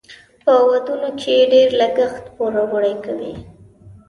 [0.43, 3.33] په ودونو کې ډیر لګښت پوروړي کوي.